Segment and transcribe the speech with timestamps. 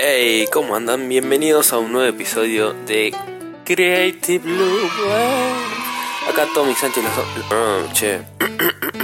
[0.00, 1.08] Hey, ¿cómo andan?
[1.08, 3.12] Bienvenidos a un nuevo episodio de
[3.64, 4.92] Creative Loop.
[6.30, 7.92] Acá Tommy Sánchez los...
[7.94, 8.20] che.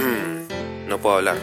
[0.87, 1.35] no puedo hablar.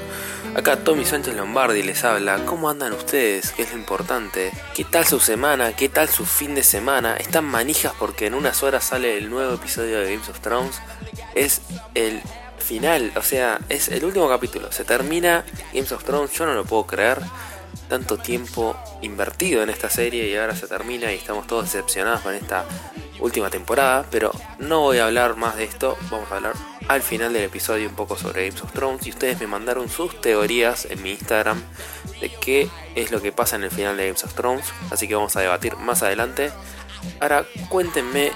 [0.57, 2.46] Acá Tommy Sánchez Lombardi les habla.
[2.46, 3.50] ¿Cómo andan ustedes?
[3.50, 4.52] ¿Qué es lo importante?
[4.75, 5.77] ¿Qué tal su semana?
[5.77, 7.16] ¿Qué tal su fin de semana?
[7.19, 10.80] Están manijas porque en unas horas sale el nuevo episodio de Games of Thrones.
[11.34, 11.61] Es
[11.95, 12.23] el
[12.59, 14.73] final, o sea, es el último capítulo.
[14.73, 15.45] Se termina
[15.75, 17.19] Games of Thrones, yo no lo puedo creer
[17.93, 22.35] tanto tiempo invertido en esta serie y ahora se termina y estamos todos decepcionados con
[22.35, 22.65] esta
[23.21, 26.55] última temporada, pero no voy a hablar más de esto, vamos a hablar
[26.89, 30.18] al final del episodio un poco sobre Games of Thrones y ustedes me mandaron sus
[30.23, 31.63] teorías en mi Instagram
[32.19, 35.15] de qué es lo que pasa en el final de Games of Thrones, así que
[35.15, 36.51] vamos a debatir más adelante.
[37.20, 38.33] Ahora cuéntenme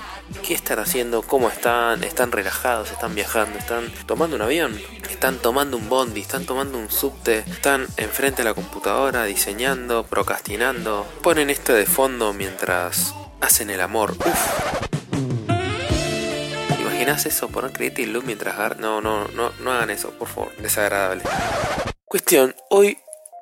[0.46, 4.78] qué están haciendo, cómo están, están relajados, están viajando, están tomando un avión,
[5.10, 11.06] están tomando un bondi, están tomando un subte, están enfrente de la computadora diseñando, procrastinando,
[11.22, 14.16] ponen esto de fondo mientras hacen el amor.
[14.18, 14.76] Uf.
[16.80, 17.48] ¿Imaginas eso?
[17.48, 18.78] Poner Creative Loop mientras...
[18.78, 20.56] No, no, no, no hagan eso, por favor.
[20.56, 21.22] Desagradable.
[22.06, 22.98] Cuestión, hoy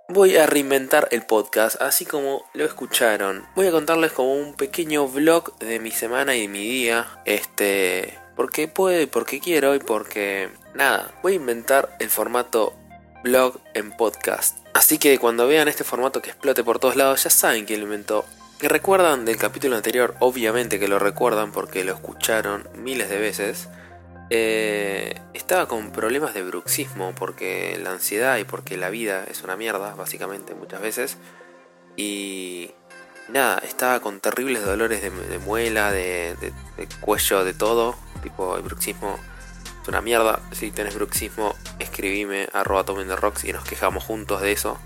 [0.08, 3.46] voy a reinventar el podcast, así como lo escucharon.
[3.54, 7.06] Voy a contarles como un pequeño vlog de mi semana y de mi día.
[7.24, 12.74] Este, porque puedo y porque quiero y porque nada, voy a inventar el formato
[13.22, 14.58] blog en podcast.
[14.74, 17.86] Así que cuando vean este formato que explote por todos lados, ya saben quién lo
[17.86, 18.24] inventó.
[18.58, 23.68] Que recuerdan del capítulo anterior, obviamente que lo recuerdan porque lo escucharon miles de veces.
[24.30, 29.56] Eh, estaba con problemas de bruxismo porque la ansiedad y porque la vida es una
[29.56, 31.18] mierda, básicamente, muchas veces.
[31.96, 32.70] Y
[33.28, 36.34] nada, estaba con terribles dolores de, muela, de,
[37.00, 37.96] cuello, de todo.
[38.22, 39.18] Tipo, el bruxismo
[39.82, 40.40] es una mierda.
[40.52, 44.78] Si tenés bruxismo, escribime de rocks y nos quejamos juntos de eso.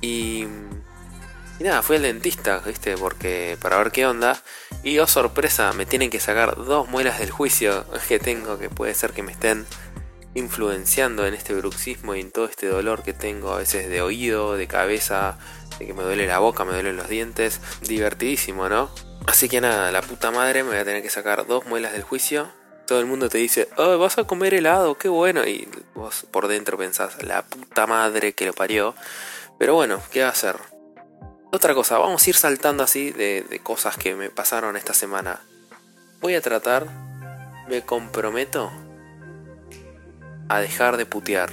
[0.00, 0.46] Y
[1.60, 2.96] y nada, fui al dentista, ¿viste?
[2.96, 4.42] Porque para ver qué onda.
[4.82, 8.94] Y oh sorpresa, me tienen que sacar dos muelas del juicio que tengo, que puede
[8.94, 9.66] ser que me estén
[10.34, 14.56] influenciando en este bruxismo y en todo este dolor que tengo a veces de oído,
[14.56, 15.36] de cabeza,
[15.78, 17.60] de que me duele la boca, me duelen los dientes.
[17.82, 18.90] Divertidísimo, ¿no?
[19.26, 22.04] Así que nada, la puta madre me voy a tener que sacar dos muelas del
[22.04, 22.48] juicio.
[22.86, 25.46] Todo el mundo te dice, oh, vas a comer helado, qué bueno.
[25.46, 28.94] Y vos por dentro pensás, la puta madre que lo parió.
[29.58, 30.56] Pero bueno, ¿qué va a hacer?
[31.52, 35.40] Otra cosa, vamos a ir saltando así de, cosas que me pasaron esta semana.
[36.20, 36.86] Voy a tratar,
[37.68, 38.70] me comprometo
[40.48, 41.50] a dejar de putear.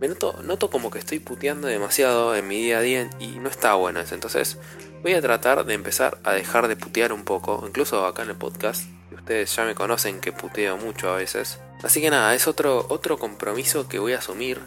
[0.00, 3.48] Me noto, noto como que estoy puteando demasiado en mi día a día y no
[3.48, 4.00] está bueno.
[4.00, 4.58] Entonces
[5.04, 8.36] voy a tratar de empezar a dejar de putear un poco, incluso acá en el
[8.36, 8.82] podcast.
[9.12, 11.60] Ustedes ya me conocen que puteo mucho a veces.
[11.84, 14.58] Así que nada, es otro, otro compromiso que voy a asumir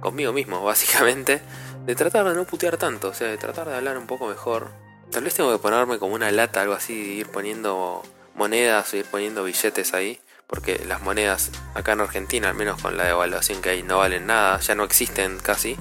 [0.00, 1.40] conmigo mismo, básicamente
[1.84, 4.70] de tratar de no putear tanto, o sea, de tratar de hablar un poco mejor.
[5.10, 8.02] Tal vez tengo que ponerme como una lata, algo así, ir poniendo
[8.34, 12.96] monedas o ir poniendo billetes ahí, porque las monedas acá en Argentina, al menos con
[12.96, 15.76] la devaluación que hay, no valen nada, ya no existen casi.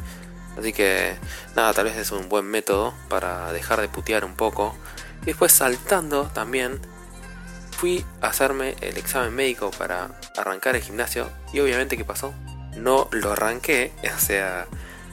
[0.57, 1.15] Así que
[1.55, 4.75] nada, tal vez es un buen método para dejar de putear un poco.
[5.21, 6.81] Y después saltando también,
[7.77, 11.29] fui a hacerme el examen médico para arrancar el gimnasio.
[11.53, 12.33] Y obviamente, ¿qué pasó?
[12.75, 14.67] No lo arranqué, o sea,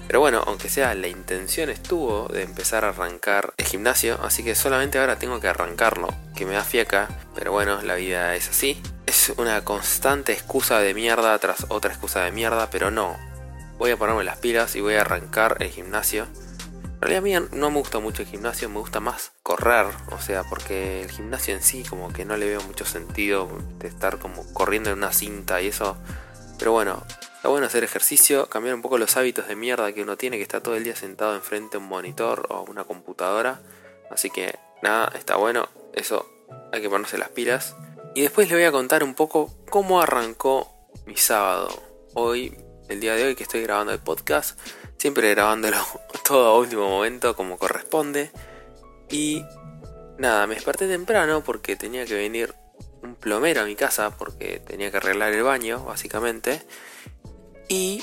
[0.08, 4.54] pero bueno, aunque sea, la intención estuvo de empezar a arrancar el gimnasio, así que
[4.54, 8.80] solamente ahora tengo que arrancarlo, que me da fiaca, pero bueno, la vida es así.
[9.04, 13.19] Es una constante excusa de mierda tras otra excusa de mierda, pero no.
[13.76, 16.26] Voy a ponerme las pilas y voy a arrancar el gimnasio.
[16.94, 20.20] En realidad a mí no me gusta mucho el gimnasio, me gusta más correr, o
[20.22, 23.46] sea, porque el gimnasio en sí como que no le veo mucho sentido
[23.78, 25.98] de estar como corriendo en una cinta y eso.
[26.58, 27.04] Pero bueno,
[27.38, 30.43] Está bueno hacer ejercicio, cambiar un poco los hábitos de mierda que uno tiene, que
[30.43, 33.60] está todo el día sentado enfrente a un monitor o una computadora.
[34.10, 36.28] Así que nada, está bueno, eso
[36.72, 37.76] hay que ponerse las pilas.
[38.16, 40.69] Y después les voy a contar un poco cómo arrancó
[41.06, 41.69] mi sábado.
[42.15, 44.58] Hoy, el día de hoy que estoy grabando el podcast,
[44.96, 45.76] siempre grabándolo
[46.26, 48.32] todo a último momento como corresponde.
[49.11, 49.44] Y
[50.19, 52.52] nada, me desperté temprano porque tenía que venir
[53.00, 56.62] un plomero a mi casa porque tenía que arreglar el baño, básicamente.
[57.69, 58.03] Y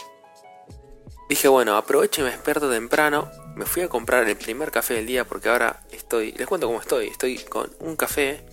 [1.28, 3.30] dije, bueno, aprovecho y me desperto temprano.
[3.56, 6.80] Me fui a comprar el primer café del día porque ahora estoy, les cuento cómo
[6.80, 7.08] estoy.
[7.08, 8.46] Estoy con un café,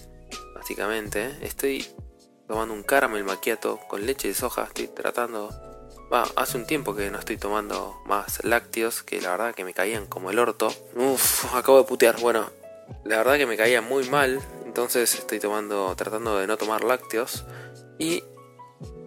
[0.55, 1.37] básicamente.
[1.43, 1.87] Estoy
[2.47, 4.65] tomando un caramel maquiato con leche de soja.
[4.65, 5.51] Estoy tratando...
[6.13, 9.73] Va, hace un tiempo que no estoy tomando más lácteos, que la verdad que me
[9.73, 10.71] caían como el orto.
[10.95, 12.21] Uf, acabo de putear.
[12.21, 12.51] Bueno,
[13.05, 14.41] la verdad que me caía muy mal.
[14.67, 17.45] Entonces estoy tomando, tratando de no tomar lácteos.
[17.99, 18.25] Y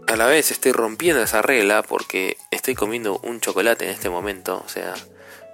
[0.07, 4.61] a la vez estoy rompiendo esa regla porque estoy comiendo un chocolate en este momento,
[4.65, 4.93] o sea,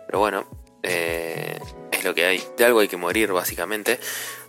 [0.08, 0.46] pero bueno,
[0.84, 1.60] Eh,
[1.92, 2.44] es lo que hay.
[2.58, 4.00] De algo hay que morir, básicamente.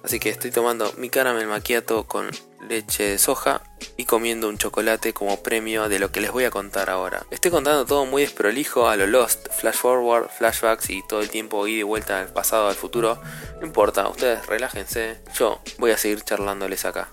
[0.02, 2.31] Así que estoy tomando mi caramel maquiato con
[2.69, 3.62] leche de soja
[3.96, 7.25] y comiendo un chocolate como premio de lo que les voy a contar ahora.
[7.31, 11.66] Estoy contando todo muy desprolijo a lo Lost, flash forward, flashbacks y todo el tiempo
[11.66, 13.20] ir y vuelta al pasado, al futuro.
[13.60, 17.08] No importa, ustedes relájense, yo voy a seguir charlándoles acá.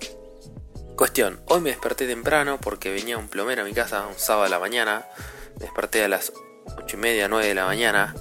[0.99, 4.49] Cuestión, hoy me desperté temprano porque venía un plomero a mi casa un sábado a
[4.49, 5.05] la mañana.
[5.53, 6.33] Me desperté a las
[6.75, 8.13] 8 y media, 9 de la mañana.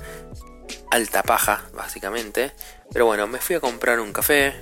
[0.92, 2.52] Alta paja, básicamente.
[2.92, 4.54] Pero bueno, me fui a comprar un café.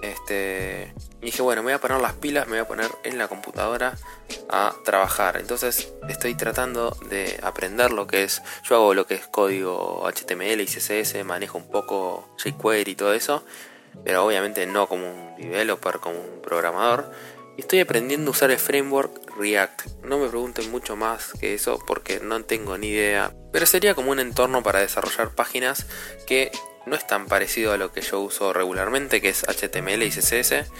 [0.00, 0.94] Este.
[1.20, 3.26] Y dije, bueno, me voy a poner las pilas, me voy a poner en la
[3.26, 3.98] computadora
[4.48, 5.36] a trabajar.
[5.36, 8.42] Entonces estoy tratando de aprender lo que es.
[8.62, 13.12] Yo hago lo que es código HTML y CSS, manejo un poco jQuery y todo
[13.12, 13.42] eso.
[14.04, 17.10] Pero obviamente no como un developer, como un programador.
[17.60, 20.02] Estoy aprendiendo a usar el framework React.
[20.02, 23.34] No me pregunten mucho más que eso porque no tengo ni idea.
[23.52, 25.86] Pero sería como un entorno para desarrollar páginas
[26.26, 26.50] que
[26.86, 30.70] no es tan parecido a lo que yo uso regularmente, que es HTML y CSS,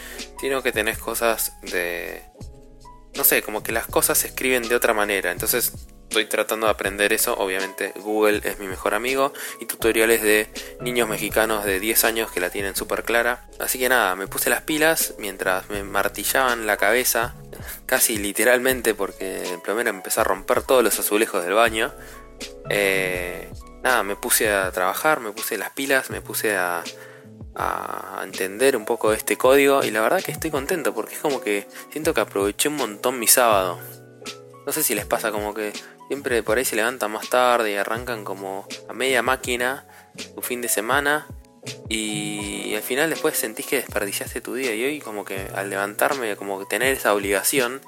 [0.41, 2.23] sino que tenés cosas de...
[3.15, 5.31] No sé, como que las cosas se escriben de otra manera.
[5.31, 5.73] Entonces
[6.11, 7.35] estoy tratando de aprender eso.
[7.37, 9.31] Obviamente Google es mi mejor amigo
[9.61, 10.49] y tutoriales de
[10.81, 13.47] niños mexicanos de 10 años que la tienen súper clara.
[13.59, 17.35] Así que nada, me puse las pilas mientras me martillaban la cabeza,
[17.85, 21.93] casi literalmente porque el plomero empezó a romper todos los azulejos del baño.
[22.69, 23.49] Eh,
[23.81, 26.83] nada, me puse a trabajar, me puse las pilas, me puse a,
[27.55, 31.39] a entender un poco este código y la verdad que estoy contento porque es como
[31.39, 33.79] que siento que aproveché un montón mi sábado.
[34.65, 35.73] No sé si les pasa como que
[36.11, 39.85] siempre por ahí se levantan más tarde y arrancan como a media máquina
[40.35, 41.25] tu fin de semana
[41.87, 44.75] y al final después sentís que desperdiciaste tu día.
[44.75, 47.79] Y hoy como que al levantarme como que tener esa obligación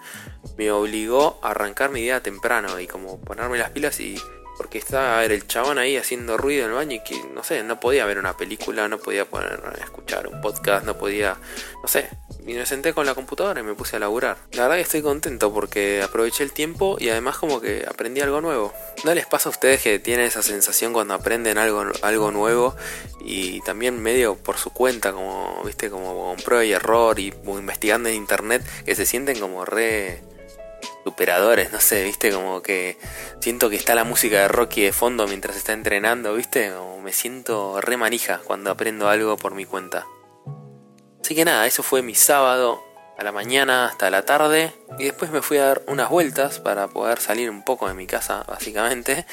[0.57, 4.15] me obligó a arrancar mi día temprano y como ponerme las pilas y
[4.63, 7.81] porque estaba el chabón ahí haciendo ruido en el baño y que, no sé, no
[7.81, 11.35] podía ver una película, no podía poner, escuchar un podcast, no podía,
[11.81, 12.09] no sé.
[12.47, 14.37] Y me senté con la computadora y me puse a laburar.
[14.53, 18.39] La verdad que estoy contento porque aproveché el tiempo y además como que aprendí algo
[18.39, 18.73] nuevo.
[19.03, 22.73] ¿No les pasa a ustedes que tienen esa sensación cuando aprenden algo, algo nuevo
[23.19, 28.07] y también medio por su cuenta, como, viste, como con prueba y error y investigando
[28.07, 30.21] en internet, que se sienten como re
[31.03, 32.97] superadores, no sé, viste, como que
[33.39, 37.13] siento que está la música de Rocky de fondo mientras está entrenando, viste, como me
[37.13, 40.05] siento re manija cuando aprendo algo por mi cuenta.
[41.21, 42.83] Así que nada, eso fue mi sábado
[43.17, 46.87] a la mañana hasta la tarde y después me fui a dar unas vueltas para
[46.87, 49.25] poder salir un poco de mi casa, básicamente,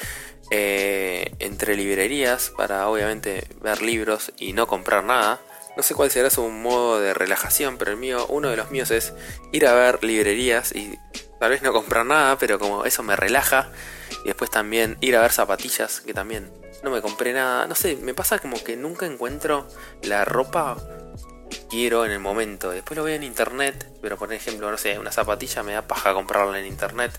[0.51, 5.39] eh, entre librerías para obviamente ver libros y no comprar nada.
[5.77, 8.91] No sé cuál será su modo de relajación, pero el mío, uno de los míos
[8.91, 9.13] es
[9.53, 10.99] ir a ver librerías y
[11.41, 13.71] Tal vez no comprar nada, pero como eso me relaja.
[14.23, 16.53] Y después también ir a ver zapatillas, que también
[16.83, 17.65] no me compré nada.
[17.65, 19.67] No sé, me pasa como que nunca encuentro
[20.03, 20.77] la ropa
[21.49, 22.69] que quiero en el momento.
[22.69, 26.13] Después lo veo en internet, pero por ejemplo, no sé, una zapatilla me da paja
[26.13, 27.11] comprarla en internet.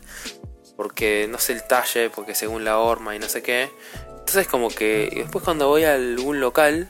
[0.77, 3.73] Porque no sé el talle, porque según la horma y no sé qué.
[4.07, 6.89] Entonces como que después cuando voy a algún local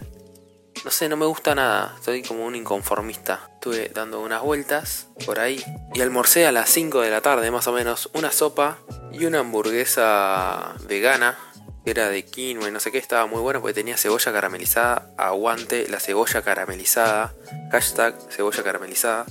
[0.84, 1.96] no sé, no me gusta nada.
[2.02, 3.49] Soy como un inconformista.
[3.55, 5.62] Estuve dando unas vueltas por ahí
[5.94, 8.79] y almorcé a las 5 de la tarde más o menos una sopa
[9.12, 11.38] y una hamburguesa vegana.
[11.84, 15.12] Que era de quinoa y no sé qué, estaba muy bueno porque tenía cebolla caramelizada.
[15.16, 17.35] Aguante la cebolla caramelizada.
[17.71, 19.26] Hashtag cebolla caramelizada.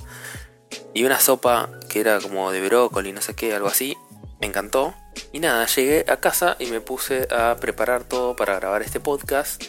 [0.94, 3.96] Y una sopa que era como de brócoli, no sé qué, algo así.
[4.40, 4.94] Me encantó.
[5.32, 9.62] Y nada, llegué a casa y me puse a preparar todo para grabar este podcast.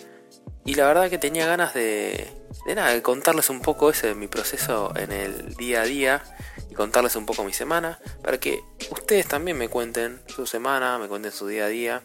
[0.66, 2.32] Y la verdad que tenía ganas de,
[2.66, 6.24] de nada, de contarles un poco ese de mi proceso en el día a día
[6.70, 11.08] y contarles un poco mi semana para que ustedes también me cuenten su semana, me
[11.08, 12.04] cuenten su día a día.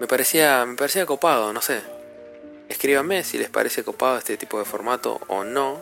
[0.00, 1.80] Me parecía, me parecía copado, no sé.
[2.68, 5.80] Escríbanme si les parece copado este tipo de formato o no.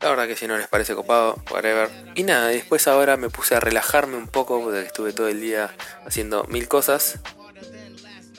[0.00, 1.90] La verdad que si no les parece copado, whatever.
[2.14, 5.70] Y nada, después ahora me puse a relajarme un poco porque estuve todo el día
[6.06, 7.20] haciendo mil cosas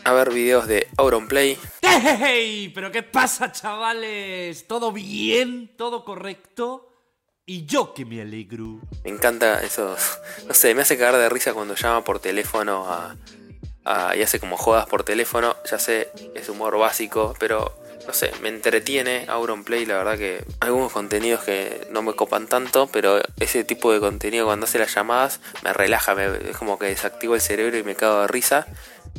[0.03, 1.57] a ver videos de Auronplay.
[1.81, 2.72] ¡Hey!
[2.74, 4.67] ¿Pero qué pasa, chavales?
[4.67, 5.72] ¿Todo bien?
[5.77, 6.89] ¿Todo correcto?
[7.45, 8.79] Y yo que me alegro.
[9.03, 9.95] Me encanta eso.
[10.48, 13.15] No sé, me hace cagar de risa cuando llama por teléfono a,
[13.86, 15.55] a, y hace como jodas por teléfono.
[15.69, 17.74] Ya sé, es humor básico, pero
[18.05, 19.86] no sé, me entretiene Auronplay.
[19.86, 24.45] La verdad que algunos contenidos que no me copan tanto, pero ese tipo de contenido
[24.45, 28.22] cuando hace las llamadas me relaja, es como que desactivo el cerebro y me cago
[28.22, 28.67] de risa.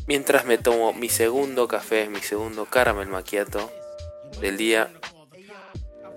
[0.07, 3.73] Mientras me tomo mi segundo café, mi segundo caramel macchiato
[4.41, 4.93] del día.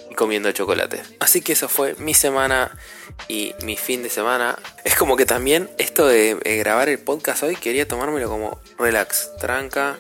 [0.09, 1.01] Y comiendo chocolate.
[1.19, 2.77] Así que eso fue mi semana
[3.27, 4.57] y mi fin de semana.
[4.83, 9.97] Es como que también esto de grabar el podcast hoy quería tomármelo como relax, tranca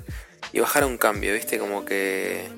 [0.53, 1.59] y bajar un cambio, ¿viste?
[1.59, 2.49] Como que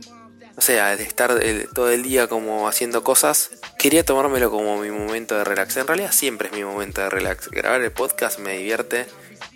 [0.59, 1.39] o sea, de estar
[1.73, 5.77] todo el día como haciendo cosas, quería tomármelo como mi momento de relax.
[5.77, 7.49] En realidad siempre es mi momento de relax.
[7.49, 9.05] Grabar el podcast me divierte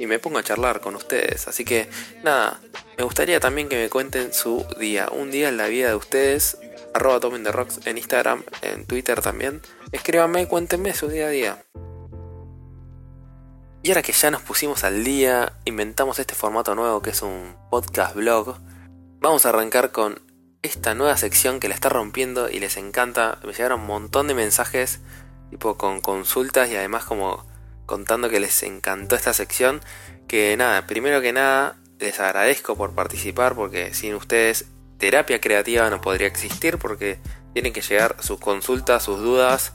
[0.04, 1.48] y me pongo a charlar con ustedes.
[1.48, 1.90] Así que
[2.24, 2.60] nada,
[2.98, 5.08] me gustaría también que me cuenten su día.
[5.10, 6.58] Un día en la vida de ustedes.
[6.94, 9.62] Arroba Tomen Rocks en Instagram, en Twitter también.
[9.92, 11.66] Escríbanme, cuéntenme su día a día.
[13.82, 17.56] Y ahora que ya nos pusimos al día, inventamos este formato nuevo que es un
[17.72, 18.58] podcast blog.
[19.20, 20.22] Vamos a arrancar con
[20.62, 23.40] esta nueva sección que la está rompiendo y les encanta.
[23.44, 25.00] Me llegaron un montón de mensajes,
[25.50, 27.46] tipo con consultas y además como
[27.86, 29.82] contando que les encantó esta sección.
[30.28, 34.66] Que nada, primero que nada, les agradezco por participar porque sin ustedes
[34.98, 37.20] terapia creativa no podría existir porque
[37.54, 39.72] tienen que llegar sus consultas, sus dudas.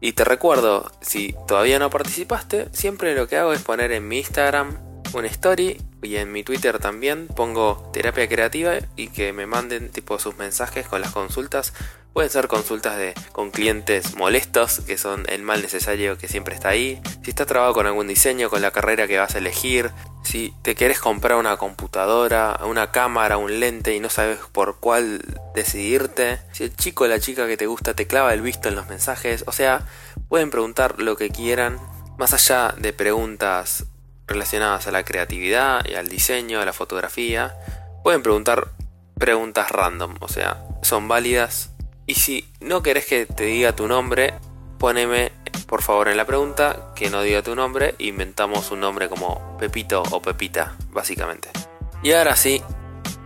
[0.00, 4.18] Y te recuerdo, si todavía no participaste, siempre lo que hago es poner en mi
[4.18, 4.78] Instagram
[5.14, 10.18] una story y en mi Twitter también pongo terapia creativa y que me manden tipo
[10.18, 11.72] sus mensajes con las consultas.
[12.18, 16.70] Pueden ser consultas de, con clientes molestos, que son el mal necesario que siempre está
[16.70, 17.00] ahí.
[17.22, 19.92] Si estás trabado con algún diseño, con la carrera que vas a elegir.
[20.24, 25.22] Si te quieres comprar una computadora, una cámara, un lente y no sabes por cuál
[25.54, 26.40] decidirte.
[26.50, 28.88] Si el chico o la chica que te gusta te clava el visto en los
[28.88, 29.44] mensajes.
[29.46, 29.86] O sea,
[30.28, 31.78] pueden preguntar lo que quieran.
[32.18, 33.84] Más allá de preguntas
[34.26, 37.54] relacionadas a la creatividad y al diseño, a la fotografía,
[38.02, 38.72] pueden preguntar
[39.20, 41.77] preguntas random, o sea, son válidas.
[42.08, 44.32] Y si no querés que te diga tu nombre,
[44.78, 45.30] poneme
[45.66, 50.02] por favor en la pregunta que no diga tu nombre, inventamos un nombre como Pepito
[50.10, 51.50] o Pepita, básicamente.
[52.02, 52.62] Y ahora sí,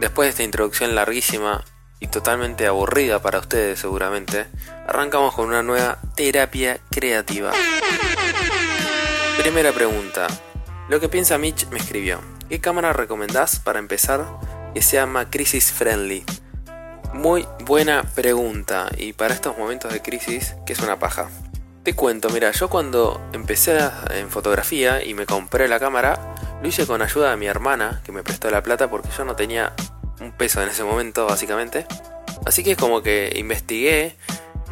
[0.00, 1.64] después de esta introducción larguísima
[2.00, 4.46] y totalmente aburrida para ustedes seguramente,
[4.88, 7.52] arrancamos con una nueva terapia creativa.
[9.38, 10.26] Primera pregunta,
[10.88, 12.20] lo que piensa Mitch me escribió.
[12.48, 14.26] ¿Qué cámara recomendás para empezar
[14.74, 16.24] que sea más crisis friendly?
[17.12, 21.28] Muy buena pregunta y para estos momentos de crisis, que es una paja.
[21.83, 23.78] Te cuento, mira, yo cuando empecé
[24.11, 28.12] en fotografía y me compré la cámara, lo hice con ayuda de mi hermana, que
[28.12, 29.73] me prestó la plata porque yo no tenía
[30.21, 31.87] un peso en ese momento, básicamente.
[32.47, 34.16] Así que es como que investigué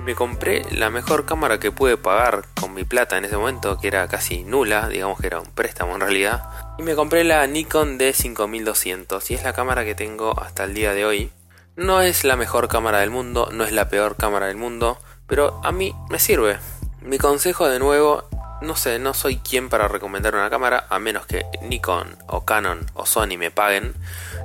[0.01, 3.89] me compré la mejor cámara que pude pagar con mi plata en ese momento, que
[3.89, 6.43] era casi nula, digamos que era un préstamo en realidad.
[6.79, 10.95] Y me compré la Nikon D5200 y es la cámara que tengo hasta el día
[10.95, 11.31] de hoy.
[11.77, 15.61] No es la mejor cámara del mundo, no es la peor cámara del mundo, pero
[15.65, 16.59] a mí me sirve.
[17.03, 18.29] Mi consejo de nuevo
[18.61, 22.87] no sé, no soy quien para recomendar una cámara a menos que Nikon o Canon
[22.95, 23.95] o Sony me paguen.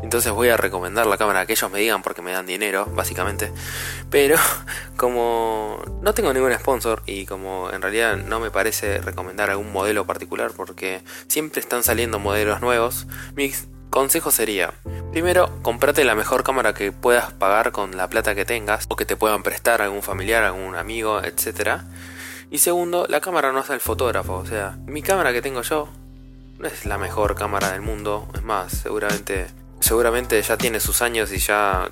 [0.04, 3.52] Entonces voy a recomendar la cámara que ellos me digan porque me dan dinero, básicamente.
[4.10, 4.38] Pero
[4.98, 10.06] como no tengo ningún sponsor y como en realidad no me parece recomendar algún modelo
[10.06, 13.52] particular porque siempre están saliendo modelos nuevos, mi
[13.90, 14.74] consejo sería,
[15.12, 19.06] primero, comprate la mejor cámara que puedas pagar con la plata que tengas o que
[19.06, 21.86] te puedan prestar algún familiar, algún amigo, etcétera
[22.52, 24.36] y segundo, la cámara no hace el fotógrafo.
[24.36, 25.90] O sea, mi cámara que tengo yo
[26.60, 28.28] no es la mejor cámara del mundo.
[28.34, 29.48] Es más, seguramente,
[29.80, 31.90] seguramente ya tiene sus años y ya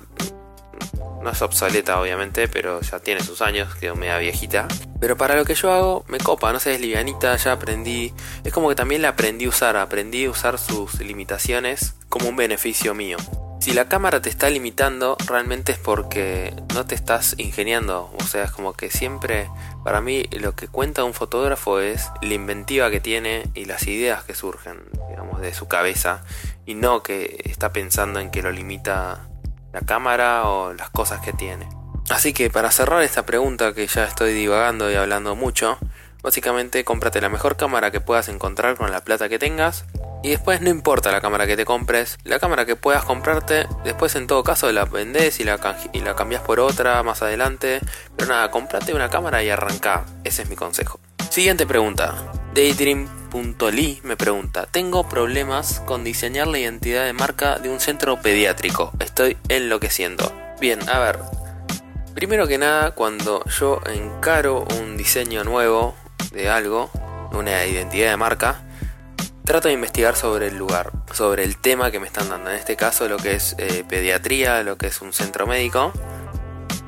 [1.22, 4.68] no es obsoleta obviamente, pero ya tiene sus años, quedó media viejita.
[5.00, 8.12] Pero para lo que yo hago, me copa, no sé, es livianita, ya aprendí.
[8.44, 12.36] Es como que también la aprendí a usar, aprendí a usar sus limitaciones como un
[12.36, 13.16] beneficio mío.
[13.60, 18.10] Si la cámara te está limitando, realmente es porque no te estás ingeniando.
[18.20, 19.48] O sea, es como que siempre,
[19.82, 24.24] para mí, lo que cuenta un fotógrafo es la inventiva que tiene y las ideas
[24.24, 26.22] que surgen, digamos, de su cabeza.
[26.66, 29.26] Y no que está pensando en que lo limita
[29.74, 31.68] la cámara o las cosas que tiene.
[32.08, 35.78] Así que para cerrar esta pregunta que ya estoy divagando y hablando mucho,
[36.22, 39.84] básicamente cómprate la mejor cámara que puedas encontrar con la plata que tengas
[40.22, 44.14] y después no importa la cámara que te compres, la cámara que puedas comprarte, después
[44.14, 45.58] en todo caso la vendés y la,
[45.92, 47.80] y la cambias por otra más adelante.
[48.16, 50.06] Pero nada, comprate una cámara y arranca.
[50.22, 51.00] Ese es mi consejo.
[51.30, 52.14] Siguiente pregunta.
[52.54, 58.92] Daydream.ly me pregunta, tengo problemas con diseñar la identidad de marca de un centro pediátrico.
[59.00, 60.32] Estoy enloqueciendo.
[60.60, 61.18] Bien, a ver.
[62.14, 65.96] Primero que nada, cuando yo encaro un diseño nuevo
[66.30, 66.92] de algo,
[67.32, 68.62] una identidad de marca,
[69.44, 72.50] trato de investigar sobre el lugar, sobre el tema que me están dando.
[72.50, 75.92] En este caso lo que es eh, pediatría, lo que es un centro médico.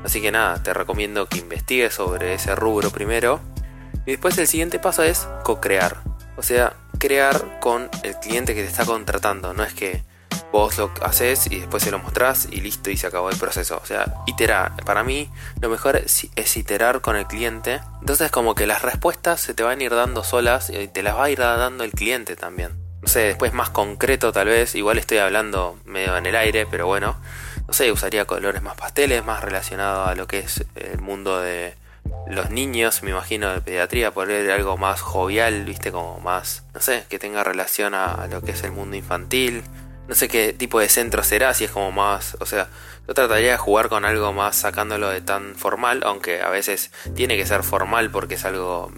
[0.04, 3.40] Así que nada, te recomiendo que investigues sobre ese rubro primero.
[4.06, 6.02] Y después el siguiente paso es co-crear.
[6.36, 9.52] O sea, crear con el cliente que te está contratando.
[9.52, 10.04] No es que
[10.52, 13.80] vos lo haces y después se lo mostrás y listo y se acabó el proceso.
[13.82, 14.76] O sea, iterar.
[14.84, 17.80] Para mí lo mejor es, iterar con el cliente.
[18.00, 21.16] Entonces como que las respuestas se te van a ir dando solas y te las
[21.16, 22.72] va a ir dando el cliente también.
[23.02, 26.86] No sé, después más concreto tal vez, igual estoy hablando medio en el aire, pero
[26.86, 27.16] bueno.
[27.66, 31.74] No sé, usaría colores más pasteles, más relacionado a lo que es el mundo de
[32.28, 37.04] los niños, me imagino, de pediatría, poner algo más jovial, viste, como más, no sé,
[37.08, 39.62] que tenga relación a lo que es el mundo infantil
[40.08, 42.68] no sé qué tipo de centro será, si es como más, o sea,
[43.08, 47.36] yo trataría de jugar con algo más sacándolo de tan formal, aunque a veces tiene
[47.36, 48.90] que ser formal porque es algo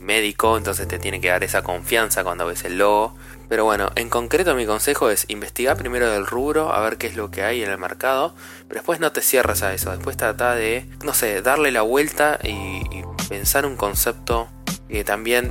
[0.00, 3.16] médico, entonces te tiene que dar esa confianza cuando ves el logo.
[3.48, 7.16] Pero bueno, en concreto mi consejo es investigar primero del rubro, a ver qué es
[7.16, 8.34] lo que hay en el mercado,
[8.68, 12.38] pero después no te cierres a eso, después trata de, no sé, darle la vuelta
[12.42, 12.82] y,
[13.28, 14.48] pensar un concepto
[14.86, 15.50] que también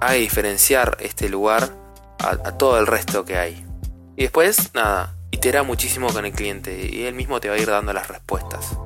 [0.00, 1.70] haga diferenciar este lugar
[2.18, 3.64] a todo el resto que hay.
[4.16, 7.68] Y después, nada, itera muchísimo con el cliente y él mismo te va a ir
[7.68, 8.76] dando las respuestas.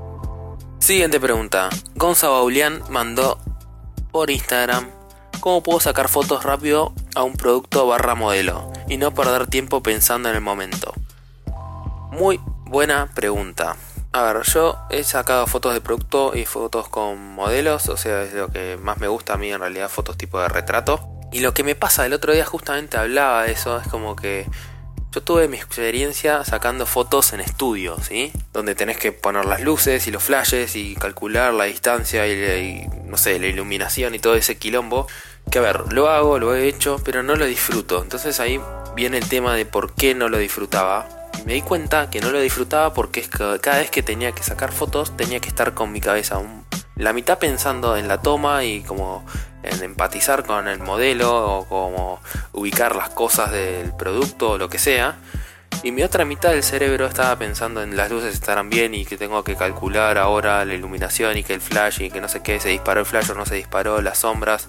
[0.78, 1.68] Siguiente pregunta.
[1.94, 3.38] Gonza Baulian mandó
[4.10, 4.88] por Instagram
[5.38, 10.28] cómo puedo sacar fotos rápido a un producto barra modelo y no perder tiempo pensando
[10.28, 10.92] en el momento.
[12.10, 13.76] Muy buena pregunta.
[14.12, 18.32] A ver, yo he sacado fotos de producto y fotos con modelos, o sea, es
[18.32, 21.00] lo que más me gusta a mí en realidad, fotos tipo de retrato.
[21.30, 24.46] Y lo que me pasa el otro día justamente hablaba de eso, es como que
[25.10, 28.32] yo tuve mi experiencia sacando fotos en estudio, ¿sí?
[28.52, 33.16] Donde tenés que poner las luces y los flashes y calcular la distancia y, no
[33.16, 35.06] sé, la iluminación y todo ese quilombo.
[35.50, 38.02] Que a ver, lo hago, lo he hecho, pero no lo disfruto.
[38.02, 38.60] Entonces ahí
[38.94, 41.08] viene el tema de por qué no lo disfrutaba.
[41.46, 45.16] me di cuenta que no lo disfrutaba porque cada vez que tenía que sacar fotos
[45.16, 46.42] tenía que estar con mi cabeza
[46.98, 49.24] la mitad pensando en la toma y como
[49.62, 52.20] en empatizar con el modelo o como
[52.52, 55.16] ubicar las cosas del producto o lo que sea.
[55.84, 59.16] Y mi otra mitad del cerebro estaba pensando en las luces estarán bien y que
[59.16, 62.58] tengo que calcular ahora la iluminación y que el flash y que no sé qué,
[62.58, 64.66] se disparó el flash o no se disparó, las sombras.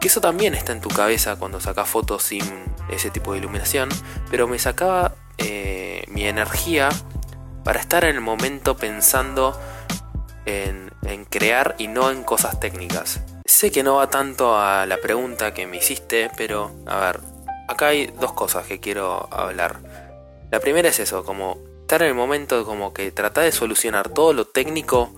[0.00, 2.42] Que eso también está en tu cabeza cuando sacas fotos sin
[2.90, 3.88] ese tipo de iluminación.
[4.30, 6.88] Pero me sacaba eh, mi energía
[7.64, 9.58] para estar en el momento pensando
[10.44, 13.20] en, en crear y no en cosas técnicas.
[13.44, 17.20] Sé que no va tanto a la pregunta que me hiciste, pero a ver,
[17.68, 19.80] acá hay dos cosas que quiero hablar.
[20.50, 24.32] La primera es eso, como estar en el momento como que tratar de solucionar todo
[24.32, 25.14] lo técnico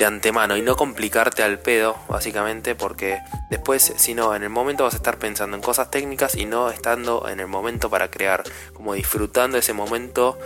[0.00, 4.84] de antemano y no complicarte al pedo, básicamente, porque después, si no, en el momento
[4.84, 8.42] vas a estar pensando en cosas técnicas y no estando en el momento para crear,
[8.72, 10.38] como disfrutando ese momento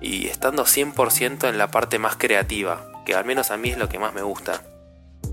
[0.00, 3.88] y estando 100% en la parte más creativa, que al menos a mí es lo
[3.88, 4.62] que más me gusta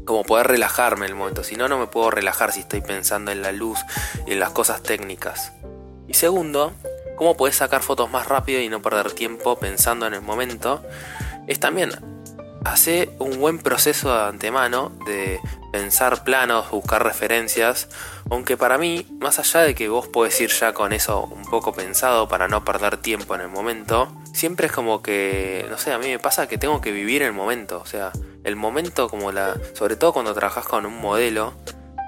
[0.06, 1.44] como poder relajarme en el momento.
[1.44, 3.78] Si no, no me puedo relajar si estoy pensando en la luz
[4.26, 5.54] y en las cosas técnicas.
[6.08, 6.74] Y segundo,
[7.16, 10.84] cómo puedes sacar fotos más rápido y no perder tiempo pensando en el momento.
[11.46, 11.92] Es también
[12.66, 15.40] hacer un buen proceso de antemano de
[15.72, 17.90] pensar planos, buscar referencias.
[18.30, 21.74] Aunque para mí, más allá de que vos podés ir ya con eso un poco
[21.74, 25.98] pensado para no perder tiempo en el momento, siempre es como que, no sé, a
[25.98, 27.80] mí me pasa que tengo que vivir el momento.
[27.80, 28.12] O sea,
[28.44, 31.54] el momento como la, sobre todo cuando trabajas con un modelo,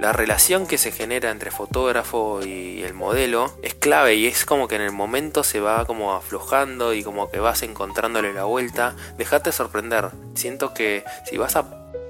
[0.01, 4.67] la relación que se genera entre fotógrafo y el modelo es clave y es como
[4.67, 8.95] que en el momento se va como aflojando y como que vas encontrándole la vuelta.
[9.19, 10.09] Dejate sorprender.
[10.33, 11.65] Siento que si vas a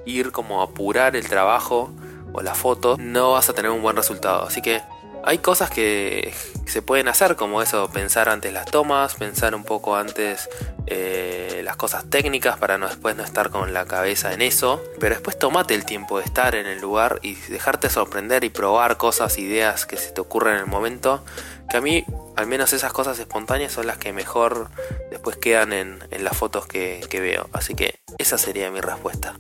[0.06, 1.92] ir como a apurar el trabajo
[2.32, 4.44] o la foto, no vas a tener un buen resultado.
[4.44, 4.82] Así que
[5.24, 6.34] hay cosas que
[6.66, 10.50] se pueden hacer, como eso, pensar antes las tomas, pensar un poco antes
[10.88, 14.82] eh, las cosas técnicas para no, después no estar con la cabeza en eso.
[15.00, 18.98] Pero después tomate el tiempo de estar en el lugar y dejarte sorprender y probar
[18.98, 21.24] cosas, ideas que se te ocurren en el momento.
[21.70, 22.06] Que a mí,
[22.36, 24.70] al menos esas cosas espontáneas son las que mejor
[25.10, 27.50] después quedan en, las fotos que, que veo.
[27.54, 29.36] Así que esa sería mi respuesta.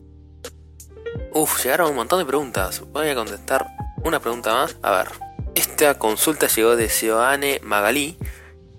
[1.33, 2.81] Uf, llegaron un montón de preguntas.
[2.91, 3.67] Voy a contestar
[4.03, 4.77] una pregunta más.
[4.81, 5.30] A ver.
[5.55, 8.17] Esta consulta llegó de Sioane Magalí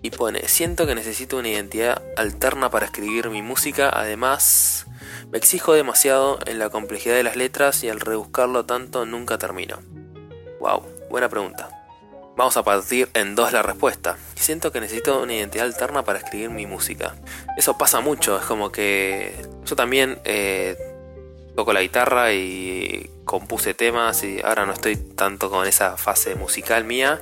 [0.00, 4.86] y pone, siento que necesito una identidad alterna para escribir mi música, además
[5.30, 9.80] me exijo demasiado en la complejidad de las letras y al rebuscarlo tanto nunca termino.
[10.60, 11.68] Wow, buena pregunta.
[12.36, 14.16] Vamos a partir en dos la respuesta.
[14.34, 17.14] Siento que necesito una identidad alterna para escribir mi música.
[17.58, 19.34] Eso pasa mucho, es como que
[19.66, 20.76] yo también eh,
[21.54, 26.84] toco la guitarra y compuse temas y ahora no estoy tanto con esa fase musical
[26.84, 27.20] mía.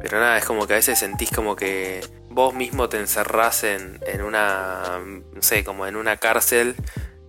[0.00, 3.98] Pero nada, es como que a veces sentís como que vos mismo te encerrás en,
[4.06, 5.00] en una,
[5.32, 6.76] no sé, como en una cárcel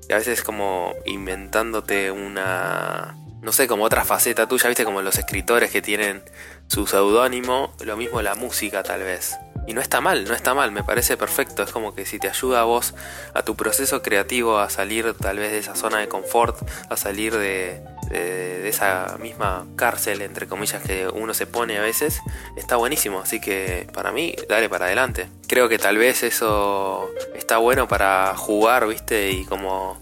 [0.09, 5.17] y a veces como inventándote una, no sé, como otra faceta tuya, viste, como los
[5.17, 6.23] escritores que tienen
[6.67, 9.37] su seudónimo, lo mismo la música tal vez.
[9.67, 11.61] Y no está mal, no está mal, me parece perfecto.
[11.61, 12.95] Es como que si te ayuda a vos,
[13.33, 16.57] a tu proceso creativo, a salir tal vez de esa zona de confort,
[16.89, 22.21] a salir de, esa misma cárcel, entre comillas, que uno se pone a veces,
[22.55, 23.19] está buenísimo.
[23.19, 25.29] Así que para mí, dale para adelante.
[25.47, 29.99] Creo que tal vez eso está bueno para jugar, viste, y como,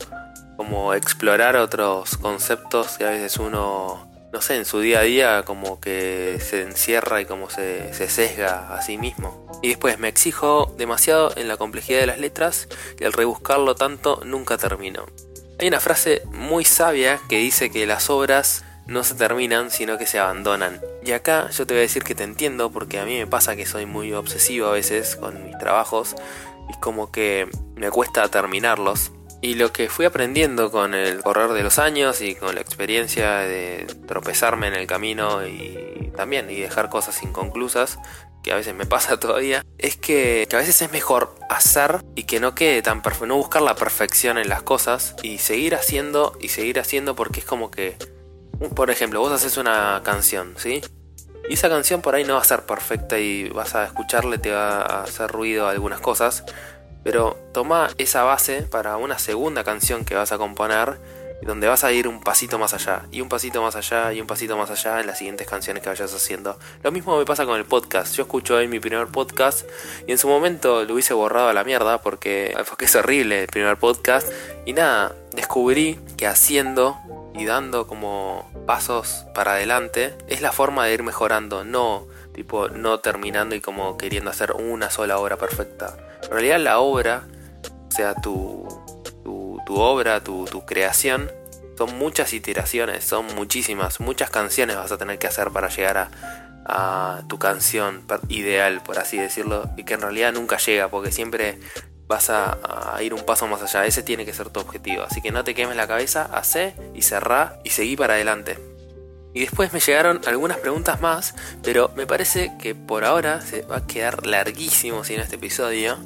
[0.58, 5.44] como explorar otros conceptos que a veces uno no sé, en su día a día
[5.44, 9.48] como que se encierra y como se, se, sesga a sí mismo.
[9.62, 12.68] Y después me exijo demasiado en la complejidad de las letras
[13.00, 15.06] y al rebuscarlo tanto nunca termino.
[15.58, 20.06] Hay una frase muy sabia que dice que las obras no se terminan sino que
[20.06, 20.82] se abandonan.
[21.02, 23.56] Y acá yo te voy a decir que te entiendo porque a mí me pasa
[23.56, 26.14] que soy muy obsesivo a veces con mis trabajos
[26.70, 29.14] y como que me cuesta terminarlos.
[29.46, 33.42] Y lo que fui aprendiendo con el correr de los años y con la experiencia
[33.42, 38.00] de tropezarme en el camino y también y dejar cosas inconclusas,
[38.42, 42.40] que a veces me pasa todavía, es que, a veces es mejor hacer y que
[42.40, 46.48] no quede tan perfecto, no buscar la perfección en las cosas y seguir haciendo y
[46.48, 47.98] seguir haciendo porque es como que,
[48.74, 50.82] por ejemplo, vos haces una canción, ¿sí?
[51.48, 54.50] Y esa canción por ahí no va a ser perfecta y vas a escucharle, te
[54.50, 56.44] va a hacer ruido algunas cosas,
[57.06, 60.98] pero toma esa base para una segunda canción que vas a componer,
[61.44, 64.26] donde vas a ir un pasito más allá, y un pasito más allá, y un
[64.26, 66.58] pasito más allá en las siguientes canciones que vayas haciendo.
[66.82, 68.16] Lo mismo me pasa con el podcast.
[68.16, 69.70] Yo escucho hoy mi primer podcast
[70.08, 73.48] y en su momento lo hubiese borrado a la mierda porque, porque es horrible el
[73.50, 74.28] primer podcast.
[74.66, 76.98] Y nada, descubrí que haciendo
[77.36, 83.00] y dando como pasos para adelante es la forma de ir mejorando, no tipo no
[83.00, 85.96] terminando y como queriendo hacer una sola obra perfecta.
[86.26, 87.24] En realidad la obra,
[87.88, 88.68] o sea, tu,
[89.24, 91.32] tu, obra, tu, tu creación,
[91.78, 96.10] son muchas iteraciones, son muchísimas, muchas canciones vas a tener que hacer para llegar a,
[96.66, 101.60] a tu canción ideal, por así decirlo, y que en realidad nunca llega, porque siempre
[102.08, 103.86] vas a, a, ir un paso más allá.
[103.86, 105.04] Ese tiene que ser tu objetivo.
[105.04, 108.75] Así que no te quemes la cabeza, hace y cerrá y seguí para adelante.
[109.36, 113.78] Y después me llegaron algunas preguntas más, pero me parece que por ahora se va
[113.78, 115.98] a quedar larguísimo sin este episodio.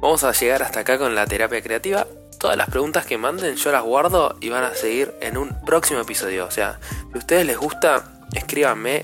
[0.00, 2.06] Vamos a llegar hasta acá con la terapia creativa.
[2.38, 5.98] Todas las preguntas que manden yo las guardo y van a seguir en un próximo
[5.98, 6.46] episodio.
[6.46, 6.78] O sea,
[7.10, 9.02] si a ustedes les gusta, escríbanme,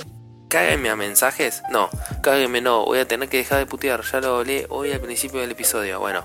[0.49, 1.64] cáguenme a mensajes.
[1.68, 1.90] No,
[2.23, 4.05] cáguenme no, voy a tener que dejar de putear.
[4.05, 5.99] Ya lo leí hoy al principio del episodio.
[5.99, 6.23] Bueno,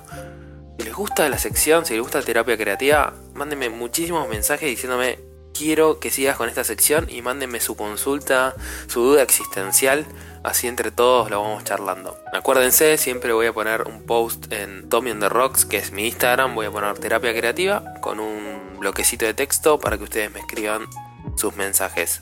[0.77, 5.99] si les gusta la sección, si les gusta terapia creativa, mándenme muchísimos mensajes diciéndome quiero
[5.99, 8.55] que sigas con esta sección y mándenme su consulta,
[8.87, 10.05] su duda existencial,
[10.43, 12.17] así entre todos lo vamos charlando.
[12.33, 16.07] Acuérdense, siempre voy a poner un post en Tommy on the Rocks, que es mi
[16.07, 20.39] Instagram, voy a poner terapia creativa con un bloquecito de texto para que ustedes me
[20.39, 20.87] escriban
[21.35, 22.21] sus mensajes.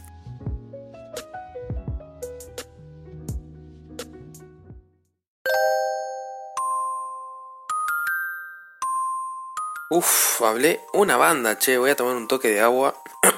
[9.93, 12.95] Uf, hablé una banda, che, voy a tomar un toque de agua.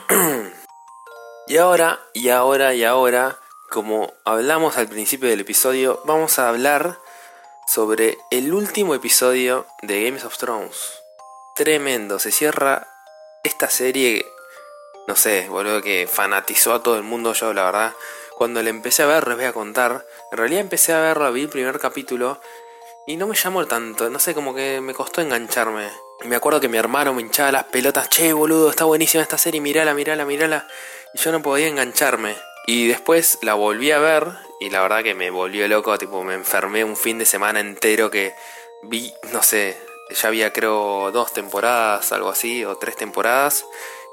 [1.47, 3.39] y ahora, y ahora, y ahora,
[3.71, 6.99] como hablamos al principio del episodio, vamos a hablar
[7.65, 11.01] sobre el último episodio de Games of Thrones.
[11.55, 12.87] Tremendo, se cierra
[13.43, 14.23] esta serie,
[15.07, 17.33] no sé, boludo, que fanatizó a todo el mundo.
[17.33, 17.93] Yo, la verdad,
[18.37, 20.05] cuando le empecé a ver, les voy a contar.
[20.31, 22.39] En realidad empecé a verlo, vi el primer capítulo
[23.07, 25.89] y no me llamó tanto, no sé, como que me costó engancharme.
[26.21, 29.60] Me acuerdo que mi hermano me hinchaba las pelotas, che, boludo, está buenísima esta serie,
[29.60, 30.67] mirala, mirala, mirala.
[31.13, 32.36] Y yo no podía engancharme.
[32.65, 34.28] Y después la volví a ver
[34.62, 38.10] y la verdad que me volvió loco, tipo, me enfermé un fin de semana entero
[38.10, 38.34] que
[38.84, 39.78] vi, no sé,
[40.10, 43.65] ya había creo dos temporadas, algo así, o tres temporadas.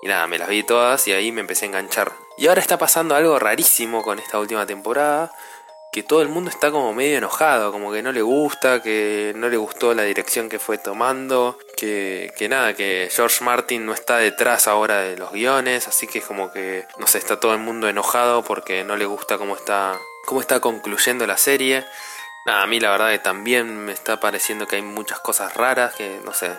[0.03, 2.13] Y nada, me las vi todas y ahí me empecé a enganchar.
[2.37, 5.31] Y ahora está pasando algo rarísimo con esta última temporada
[5.91, 9.49] que todo el mundo está como medio enojado, como que no le gusta, que no
[9.49, 14.19] le gustó la dirección que fue tomando, que, que nada, que George Martin no está
[14.19, 17.59] detrás ahora de los guiones, así que es como que, no sé, está todo el
[17.59, 21.85] mundo enojado porque no le gusta cómo está, cómo está concluyendo la serie.
[22.47, 25.95] Nada, a mí la verdad que también me está pareciendo que hay muchas cosas raras,
[25.95, 26.51] que no sé,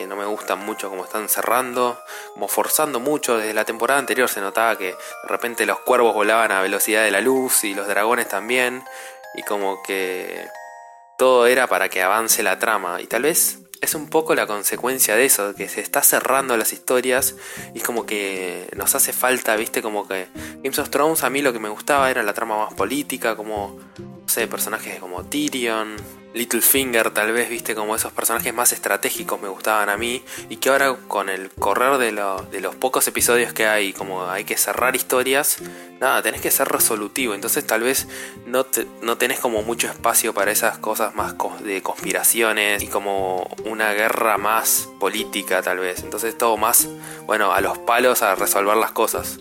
[0.00, 2.00] que no me gustan mucho como están cerrando,
[2.32, 3.36] como forzando mucho.
[3.36, 7.10] Desde la temporada anterior se notaba que de repente los cuervos volaban a velocidad de
[7.10, 8.82] la luz y los dragones también.
[9.34, 10.48] Y como que
[11.18, 13.00] todo era para que avance la trama.
[13.00, 16.72] Y tal vez es un poco la consecuencia de eso, que se está cerrando las
[16.72, 17.34] historias
[17.74, 20.28] y como que nos hace falta, viste, como que
[20.62, 23.78] Games of Thrones a mí lo que me gustaba era la trama más política, como,
[24.26, 25.96] sé, personajes como Tyrion,
[26.32, 30.68] Littlefinger tal vez, viste, como esos personajes más estratégicos me gustaban a mí y que
[30.68, 35.58] ahora con el correr de, los pocos episodios que hay, como hay que cerrar historias,
[36.00, 38.06] nada, tenés que ser resolutivo, entonces tal vez
[38.46, 38.64] no,
[39.02, 44.38] no tenés como mucho espacio para esas cosas más de conspiraciones y como una guerra
[44.38, 46.88] más política tal vez, entonces todo más,
[47.26, 49.40] bueno, a los palos a resolver las cosas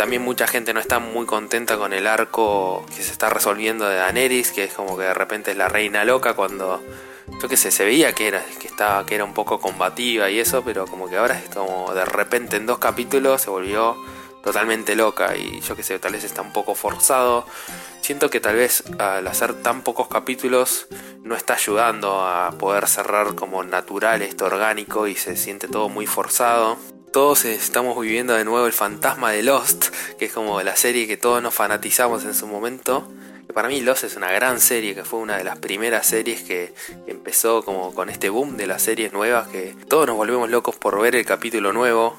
[0.00, 3.96] también mucha gente no está muy contenta con el arco que se está resolviendo de
[3.96, 6.82] Daenerys, que es como que de repente es la reina loca cuando
[7.38, 10.40] yo qué sé, se veía que era, que estaba, que era un poco combativa y
[10.40, 13.94] eso, pero como que ahora es como de repente en dos capítulos se volvió
[14.42, 17.44] totalmente loca y yo qué sé, tal vez está un poco forzado.
[18.00, 20.86] Siento que tal vez al hacer tan pocos capítulos
[21.24, 26.06] no está ayudando a poder cerrar como natural esto orgánico y se siente todo muy
[26.06, 26.78] forzado
[27.12, 29.86] todos estamos viviendo de nuevo el fantasma de Lost,
[30.18, 33.08] que es como la serie que todos nos fanatizamos en su momento.
[33.52, 36.72] para mí Lost es una gran serie, que fue una de las primeras series que
[37.08, 41.00] empezó como con este boom de las series nuevas, que todos nos volvemos locos por
[41.00, 42.16] ver el capítulo nuevo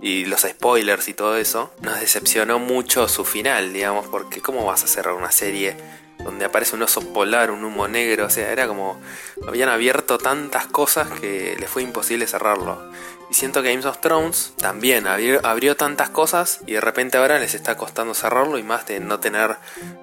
[0.00, 1.72] y los spoilers y todo eso.
[1.80, 5.76] Nos decepcionó mucho su final, digamos, porque ¿cómo vas a cerrar una serie
[6.24, 9.00] donde aparece un oso polar, un humo negro, o sea, era como
[9.46, 12.90] habían abierto tantas cosas que le fue imposible cerrarlo.
[13.32, 17.54] Y siento que Games of Thrones también abrió, tantas cosas y de repente ahora les
[17.54, 19.56] está costando cerrarlo y más de no tener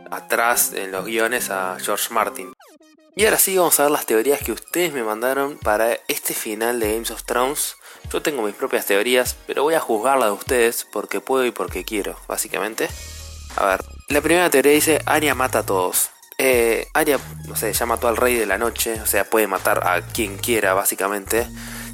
[0.09, 2.51] atrás en los guiones a George Martin.
[3.15, 6.79] Y ahora sí vamos a ver las teorías que ustedes me mandaron para este final
[6.79, 7.75] de Games of Thrones.
[8.11, 11.85] Yo tengo mis propias teorías, pero voy a juzgar de ustedes porque puedo y porque
[11.85, 12.89] quiero, básicamente.
[13.57, 16.09] A ver, la primera teoría dice, Arya mata a todos.
[16.39, 19.87] Eh, Arya, no sé, ya mató al rey de la noche, o sea, puede matar
[19.87, 21.47] a quien quiera, básicamente.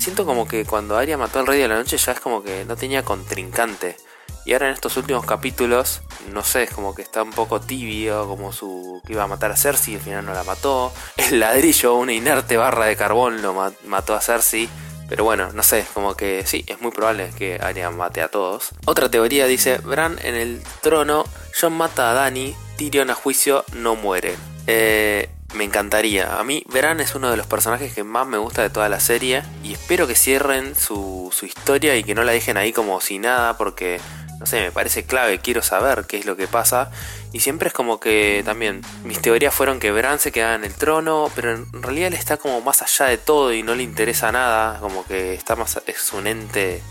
[0.05, 2.63] Siento como que cuando Arya mató al rey de la noche ya es como que
[2.63, 3.97] no tenía contrincante.
[4.45, 8.27] Y ahora en estos últimos capítulos, no sé, es como que está un poco tibio,
[8.27, 10.93] como su que iba a matar a Cersei y al final no la mató.
[11.17, 13.55] El ladrillo, una inerte barra de carbón, lo
[13.87, 14.69] mató a Cersei.
[15.09, 18.75] Pero bueno, no sé, como que sí, es muy probable que Arya mate a todos.
[18.85, 21.25] Otra teoría dice, Bran en el trono,
[21.59, 24.35] John mata a Dani, Tyrion a juicio no muere.
[24.67, 26.39] Eh, me encantaría.
[26.39, 28.99] A mí Bran es uno de los personajes que más me gusta de toda la
[28.99, 33.01] serie y espero que cierren su, su historia y que no la dejen ahí como
[33.01, 33.99] si nada porque
[34.39, 36.91] no sé, me parece clave, quiero saber qué es lo que pasa.
[37.31, 40.73] Y siempre es como que también mis teorías fueron que Bran se quedaba en el
[40.73, 44.31] trono, pero en realidad él está como más allá de todo y no le interesa
[44.31, 46.81] nada, como que está más es un ente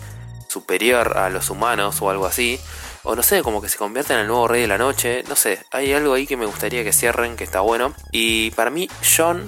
[0.49, 2.59] superior a los humanos o algo así.
[3.05, 5.23] O no sé, como que se convierte en el nuevo rey de la noche.
[5.29, 7.95] No sé, hay algo ahí que me gustaría que cierren, que está bueno.
[8.11, 9.47] Y para mí, John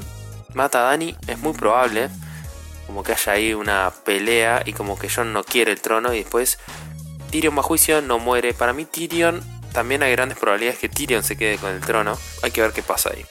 [0.54, 2.10] mata a Dani, es muy probable.
[2.86, 6.18] Como que haya ahí una pelea y como que John no quiere el trono y
[6.18, 6.58] después
[7.30, 8.54] Tyrion va a juicio, no muere.
[8.54, 9.42] Para mí Tyrion,
[9.72, 12.16] también hay grandes probabilidades que Tyrion se quede con el trono.
[12.42, 13.26] Hay que ver qué pasa ahí.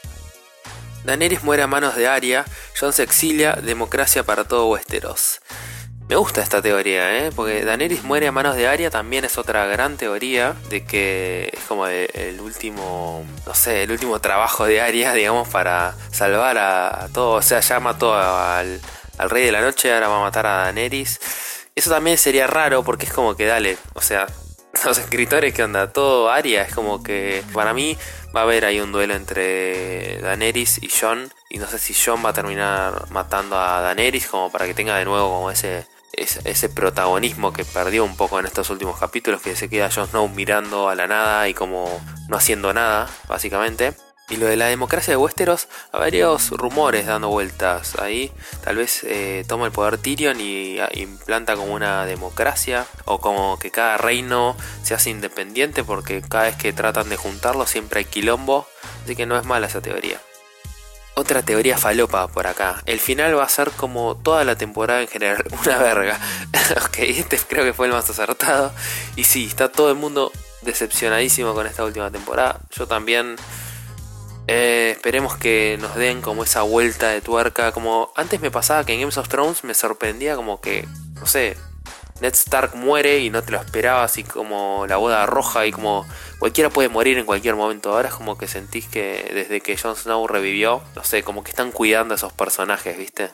[1.05, 2.45] Daenerys muere a manos de Arya,
[2.79, 5.39] Jon se exilia, democracia para todo Westeros.
[6.07, 7.31] Me gusta esta teoría, ¿eh?
[7.35, 11.63] porque Daenerys muere a manos de Arya también es otra gran teoría de que es
[11.63, 17.31] como el, último, no sé, el último trabajo de Arya, digamos, para salvar a, todo.
[17.37, 18.79] O sea, ya mató al,
[19.17, 21.19] Rey de la Noche, ahora va a matar a Daenerys.
[21.73, 24.27] Eso también sería raro porque es como que dale, o sea,
[24.85, 27.97] los escritores que onda, todo Aria es como que para mí
[28.35, 32.23] va a haber ahí un duelo entre Daenerys y Jon y no sé si Jon
[32.23, 35.85] va a terminar matando a Daenerys como para que tenga de nuevo como ese
[36.17, 40.27] ese, protagonismo que perdió un poco en estos últimos capítulos que se queda Jon Snow
[40.29, 43.95] mirando a la nada y como no haciendo nada básicamente
[44.27, 48.31] y lo de la democracia de Westeros, hay varios rumores dando vueltas ahí.
[48.63, 52.87] Tal vez eh, toma el poder Tyrion y ah, implanta como una democracia.
[53.05, 57.67] O como que cada reino se hace independiente porque cada vez que tratan de juntarlo
[57.67, 58.67] siempre hay quilombo.
[59.03, 60.19] Así que no es mala esa teoría.
[61.17, 62.83] Otra teoría falopa por acá.
[62.85, 65.45] El final va a ser como toda la temporada en general.
[65.65, 66.19] Una verga.
[66.85, 68.73] ok, este creo que fue el más acertado.
[69.15, 72.59] Y sí, está todo el mundo decepcionadísimo con esta última temporada.
[72.71, 73.37] Yo también
[74.47, 77.71] eh, esperemos que nos den como esa vuelta de tuerca.
[77.71, 81.55] Como antes me pasaba que en Games of Thrones me sorprendía como que, no sé,
[82.21, 86.07] Ned Stark muere y no te lo esperabas y como la boda roja y como
[86.39, 87.91] cualquiera puede morir en cualquier momento.
[87.91, 91.51] Ahora es como que sentís que desde que Jon Snow revivió, no sé, como que
[91.51, 93.31] están cuidando a esos personajes, ¿viste?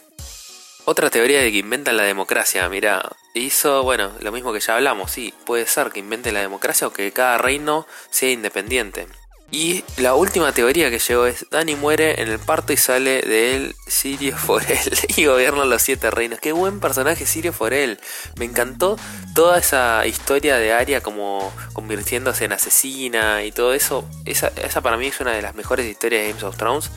[0.86, 5.12] Otra teoría de que inventan la democracia, mira, hizo, bueno, lo mismo que ya hablamos,
[5.12, 9.08] sí, puede ser que invente la democracia o que cada reino sea independiente.
[9.54, 13.56] Y la última teoría que llegó es, Dani muere en el parto y sale de
[13.56, 14.80] él Sirio Forel
[15.18, 16.40] y gobierna los siete reinos.
[16.40, 18.00] Qué buen personaje Sirio Forel.
[18.38, 18.98] Me encantó
[19.36, 24.08] toda esa historia de Arya como convirtiéndose en asesina y todo eso.
[24.24, 26.90] Esa, esa para mí es una de las mejores historias de Games of Thrones.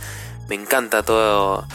[0.48, 1.66] Me encanta todo,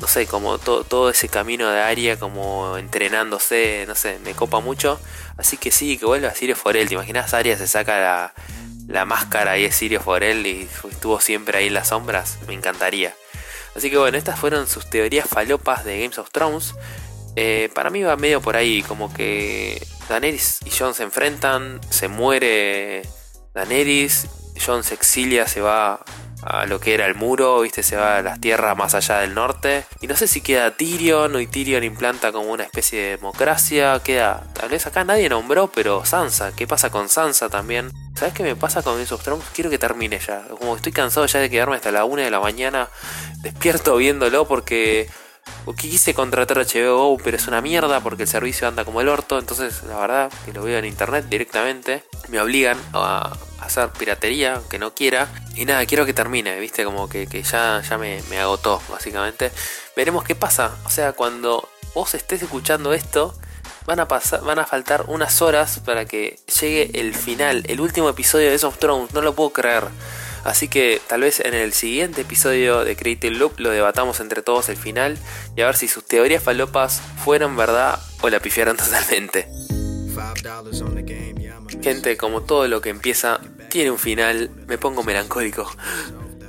[0.00, 4.60] no sé, como todo, todo ese camino de Aria, como entrenándose, no sé, me copa
[4.60, 4.98] mucho.
[5.36, 6.88] Así que sí, que vuelva a Sirio Forel.
[6.88, 7.34] ¿Te imaginas?
[7.34, 8.34] Aria se saca la,
[8.86, 12.38] la máscara y es Sirio Forel y estuvo siempre ahí en las sombras.
[12.46, 13.14] Me encantaría.
[13.74, 16.74] Así que bueno, estas fueron sus teorías falopas de Games of Thrones.
[17.36, 22.06] Eh, para mí va medio por ahí, como que Daenerys y Jon se enfrentan, se
[22.06, 23.02] muere
[23.52, 24.28] Daenerys,
[24.64, 26.04] Jon se exilia, se va
[26.42, 29.34] a lo que era el muro, viste, se va a las tierras más allá del
[29.34, 29.84] norte.
[30.00, 33.98] Y no sé si queda Tyrion y Tyrion implanta como una especie de democracia.
[34.04, 37.90] Queda, tal vez acá nadie nombró, pero Sansa, ¿qué pasa con Sansa también?
[38.14, 39.44] ¿Sabes qué me pasa con esos Thrones?
[39.52, 40.46] Quiero que termine ya.
[40.58, 42.88] Como estoy cansado ya de quedarme hasta la 1 de la mañana
[43.42, 45.08] despierto viéndolo porque
[45.76, 49.38] que quise contratar HBO pero es una mierda porque el servicio anda como el orto.
[49.38, 52.04] Entonces, la verdad, que lo veo en internet directamente.
[52.28, 55.28] Me obligan a hacer piratería, aunque no quiera.
[55.56, 59.50] Y nada, quiero que termine, viste, como que, ya, ya me, me agotó, básicamente.
[59.96, 60.76] Veremos qué pasa.
[60.84, 63.34] O sea, cuando vos estés escuchando esto,
[63.86, 68.08] van a pasar, van a faltar unas horas para que llegue el final, el último
[68.08, 69.12] episodio de Esos Thrones.
[69.12, 69.84] No lo puedo creer.
[70.44, 74.68] Así que tal vez en el siguiente episodio de Creative Loop lo debatamos entre todos
[74.68, 75.16] el final
[75.56, 79.48] y a ver si sus teorías falopas fueron verdad o la pifiaron totalmente.
[81.82, 85.70] Gente, como todo lo que empieza tiene un final, me pongo melancólico.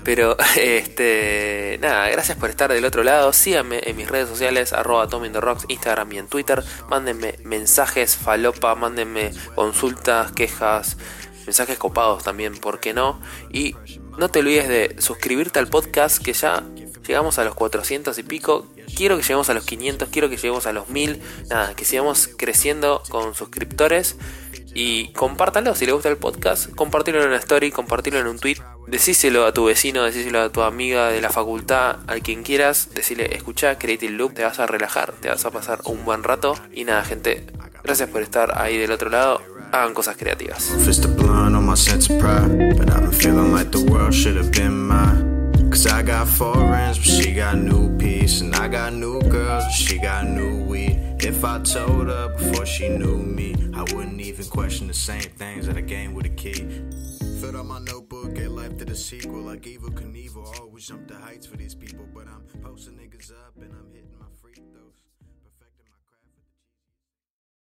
[0.05, 3.33] Pero, este, nada, gracias por estar del otro lado.
[3.33, 6.63] Síganme en mis redes sociales, arroba Rocks, Instagram y en Twitter.
[6.89, 10.97] Mándenme mensajes, falopa, mándenme consultas, quejas,
[11.45, 13.19] mensajes copados también, ¿por qué no?
[13.51, 13.75] Y
[14.17, 16.63] no te olvides de suscribirte al podcast que ya
[17.05, 18.67] llegamos a los 400 y pico.
[18.95, 21.21] Quiero que lleguemos a los 500, quiero que lleguemos a los 1000.
[21.49, 24.17] Nada, que sigamos creciendo con suscriptores.
[24.75, 26.69] Y compártalo si le gusta el podcast.
[26.75, 28.57] Compartilo en una story, compartilo en un tweet.
[28.87, 32.89] Decíselo a tu vecino, decíselo a tu amiga de la facultad, a quien quieras.
[32.93, 36.55] Decirle, escucha Creative Loop, te vas a relajar, te vas a pasar un buen rato.
[36.73, 37.45] Y nada, gente,
[37.83, 39.41] gracias por estar ahí del otro lado.
[39.71, 40.71] hagan cosas creativas.
[45.69, 47.85] Cause I got foreigns, but she got new.
[48.41, 50.65] And I got new girls, she got new.
[51.25, 55.65] If I told her before she knew me, I wouldn't even question the same things
[55.65, 56.67] that I gained with a key.
[57.41, 59.41] Filled up my notebook, get life to the sequel.
[59.41, 62.05] Like Evil Knievel, always jump the heights for these people.
[62.13, 63.91] But I'm posting niggas up and I'm